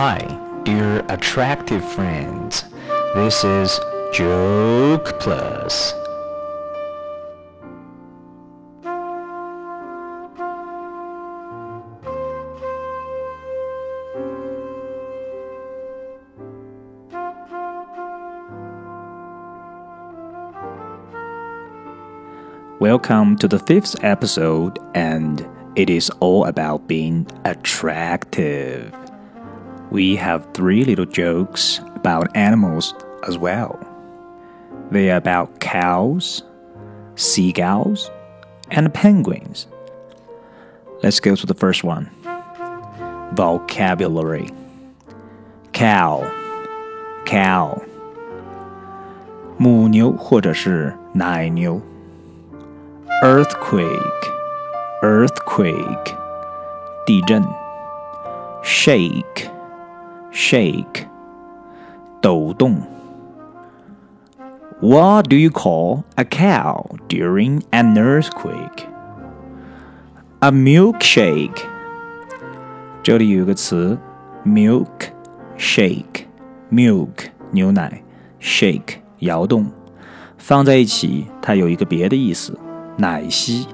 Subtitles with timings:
[0.00, 0.20] Hi,
[0.62, 2.62] dear attractive friends.
[3.16, 3.80] This is
[4.12, 5.92] Joke Plus.
[22.78, 28.94] Welcome to the fifth episode, and it is all about being attractive
[29.91, 32.93] We have three little jokes about animals
[33.27, 33.79] as well.
[34.91, 36.43] They are about cows,
[37.15, 38.09] seagulls,
[38.71, 39.67] and penguins.
[41.01, 42.09] Let's go to the first one
[43.33, 44.49] vocabulary
[45.73, 46.23] cow,
[47.25, 47.81] cow.
[49.57, 51.81] 母牛或者是奶牛。
[53.23, 54.33] earthquake,
[55.01, 56.13] earthquake,
[57.05, 57.41] 地震；
[58.61, 59.49] shake,
[60.31, 61.07] shake,
[62.21, 62.77] 抖动。
[64.81, 68.87] What do you call a cow during an earthquake?
[70.39, 71.61] A milkshake.
[73.01, 73.97] 这里有个词，
[74.45, 74.87] milk
[75.57, 76.25] shake,
[76.71, 78.03] milk 牛奶，
[78.41, 79.71] shake 摇动，
[80.37, 82.57] 放在一起，它有一个别的意思。
[82.97, 83.67] 奶昔，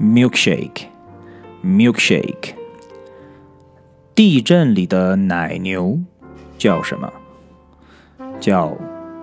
[0.00, 2.54] milkshake，milkshake。
[4.18, 5.98] 地震里的奶牛
[6.56, 7.12] 叫什么？
[8.40, 8.74] 叫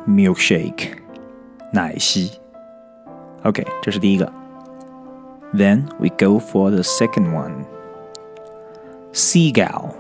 [0.08, 0.92] milkshake，
[1.72, 2.32] 奶昔。
[3.44, 4.32] OK，这是第一个。
[5.54, 7.66] Then we go for the second one.
[9.14, 9.96] Seagull,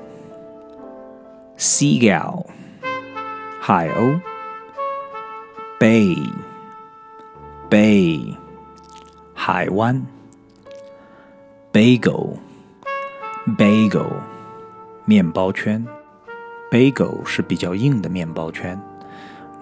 [1.57, 2.45] seagull,
[3.59, 4.21] 海鸥，
[5.79, 6.15] bay,
[7.69, 8.35] bay。
[9.33, 10.05] 海湾，
[11.73, 14.11] bagel，bagel，
[15.05, 15.85] 面包圈，
[16.71, 18.79] bagel 是比较硬的面包圈。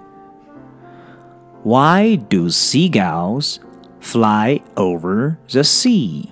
[1.64, 3.58] Why do seagulls
[4.02, 6.30] fly over the sea?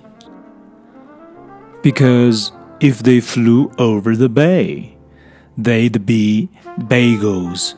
[1.82, 4.95] Because if they flew over the bay,
[5.61, 6.49] They'd be
[6.87, 7.73] bagels.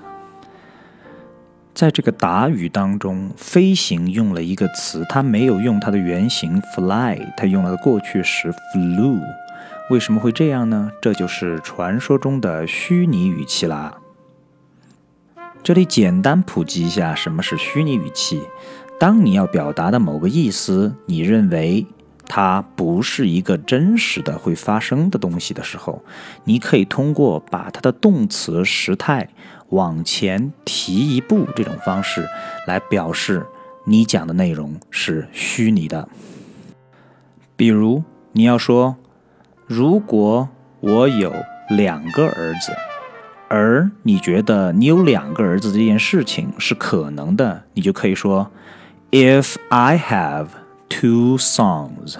[1.73, 9.22] 在这个答语当中，飞行用了一个词，它没有用它的原型 fly，它用了过去时 flew。
[9.89, 10.91] 为什么会这样呢？
[11.01, 13.97] 这就是传说中的虚拟语气啦。
[15.63, 18.41] 这里简单普及一下什么是虚拟语气。
[19.00, 21.85] 当你要表达的某个意思，你认为。
[22.29, 26.01] 它不是一个真实的会发生的东西的时候，
[26.44, 29.28] 你可以通过把它的动词时态
[29.69, 32.25] 往前提一步这种方式
[32.68, 33.45] 来表示
[33.85, 36.07] 你讲的内容是虚拟的。
[37.56, 38.95] 比如你要说，
[39.66, 40.47] 如果
[40.81, 41.34] 我有
[41.69, 42.72] 两个儿子，
[43.50, 48.51] 而你觉得你有两个儿子这件事情是可能的，你就可以说
[49.09, 50.47] ，If I have。
[50.89, 52.17] Two sons。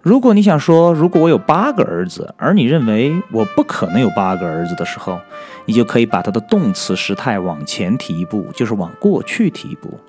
[0.00, 5.20] 如果你想说，如果我有八个儿子，而你认为我不可能有八个儿子的时候，
[5.66, 10.00] 你就可以把它的动词时态往前提一步，就是往过去提一步。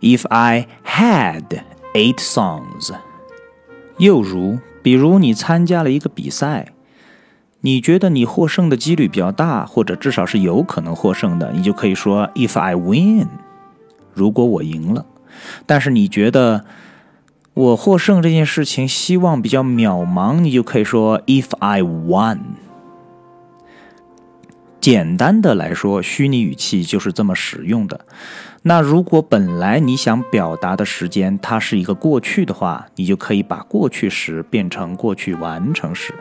[0.00, 1.44] If I had
[1.92, 2.94] eight sons。
[3.98, 6.68] 又如，比如你参加了一个比赛，
[7.60, 13.28] 你觉得你获胜的几率比较大，或者至少是有可能获胜的，你就可以说 If I win。
[14.14, 15.04] 如果我赢了，
[15.66, 16.64] 但是你觉得。
[17.54, 22.38] 我获胜这件事情希望比较渺茫，你就可以说 "If I won"。
[24.80, 28.06] 简单的来说，虚拟语气就是这么使用的。
[28.62, 36.14] 那如果本来你想表达的时间它是一个过去的话，你就可以把过去时变成过去完成时。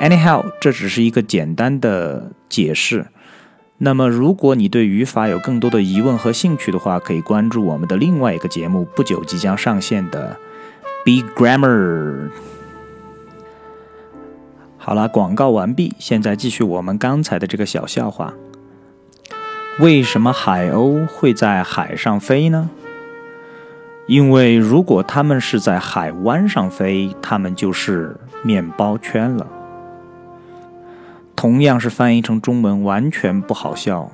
[0.00, 3.06] Anyhow，这只是一个简单的解释。
[3.84, 10.38] 那么，如果你对语法有更多的疑问和兴趣的话，可以关注我们的另外一个节目，不久即将上线的
[11.22, 12.28] 《Be Grammar》。
[14.78, 18.32] 好了，广告完毕，现在继续我们刚才的这个小笑话：
[19.80, 22.70] 为什么海鸥会在海上飞呢？
[24.06, 29.46] 因为如果它们是在海湾上飞，它们就是面包圈了。
[31.44, 34.10] 同样是翻译成中文，完全不好笑。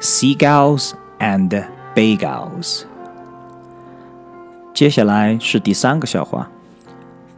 [0.00, 2.84] Seagulls and bagels。
[4.72, 6.50] 接下来是第三个笑话。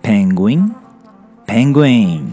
[0.04, 2.26] Penguin，penguin，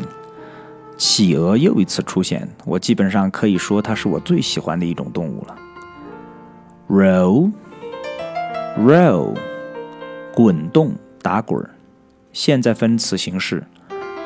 [0.96, 5.56] 企鹅又一次出现，我基本上可以说它是我最喜欢的一种动物了。
[6.88, 7.52] Roll,
[8.78, 9.36] roll，
[10.36, 11.72] 滚动、打滚儿。
[12.32, 13.64] 现在分词形式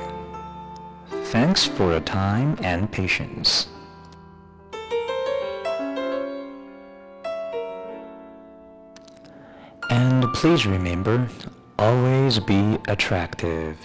[1.34, 3.66] Thanks for your time and patience.
[9.97, 11.27] And please remember,
[11.79, 13.79] always be attractive.